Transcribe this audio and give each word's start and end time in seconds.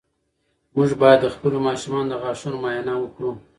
موږ 0.75 0.89
باید 1.01 1.19
د 1.23 1.27
خپلو 1.35 1.57
ماشومانو 1.67 2.09
د 2.11 2.13
غاښونو 2.21 2.57
معاینه 2.63 2.93
وکړو. 2.99 3.31